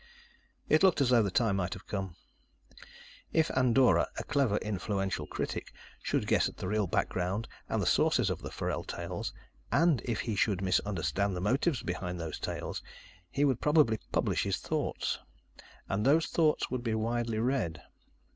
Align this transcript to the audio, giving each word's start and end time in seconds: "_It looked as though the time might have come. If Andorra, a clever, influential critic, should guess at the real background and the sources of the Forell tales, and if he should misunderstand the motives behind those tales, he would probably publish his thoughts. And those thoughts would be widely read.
"_It 0.67 0.81
looked 0.81 0.99
as 0.99 1.09
though 1.09 1.21
the 1.21 1.29
time 1.29 1.57
might 1.57 1.73
have 1.75 1.85
come. 1.85 2.15
If 3.33 3.51
Andorra, 3.51 4.07
a 4.17 4.23
clever, 4.23 4.57
influential 4.57 5.27
critic, 5.27 5.71
should 6.01 6.25
guess 6.25 6.49
at 6.49 6.57
the 6.57 6.67
real 6.67 6.87
background 6.87 7.47
and 7.69 7.79
the 7.79 7.85
sources 7.85 8.31
of 8.31 8.41
the 8.41 8.49
Forell 8.49 8.83
tales, 8.83 9.31
and 9.71 10.01
if 10.03 10.21
he 10.21 10.35
should 10.35 10.59
misunderstand 10.63 11.35
the 11.35 11.39
motives 11.39 11.83
behind 11.83 12.19
those 12.19 12.39
tales, 12.39 12.81
he 13.29 13.45
would 13.45 13.61
probably 13.61 13.99
publish 14.11 14.41
his 14.41 14.57
thoughts. 14.57 15.19
And 15.87 16.03
those 16.03 16.25
thoughts 16.25 16.71
would 16.71 16.81
be 16.81 16.95
widely 16.95 17.37
read. 17.37 17.83